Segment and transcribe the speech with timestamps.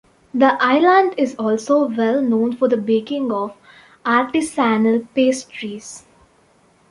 [0.33, 3.53] The island is also well known for the baking of
[4.03, 6.05] artisanal pastries.